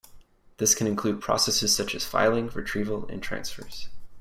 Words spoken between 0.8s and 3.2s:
include processes such as filing, retrieval